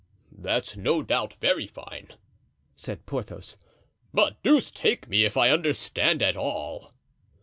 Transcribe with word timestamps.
"That's 0.35 0.75
no 0.75 1.03
doubt 1.03 1.35
very 1.39 1.67
fine," 1.67 2.13
said 2.75 3.05
Porthos; 3.05 3.57
"but 4.11 4.41
deuce 4.41 4.71
take 4.71 5.07
me 5.07 5.25
if 5.25 5.37
I 5.37 5.51
understand 5.51 6.23
at 6.23 6.35
all." 6.35 6.95